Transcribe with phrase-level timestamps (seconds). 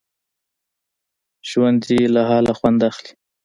[1.49, 3.11] ژوندي له حاله خوند اخلي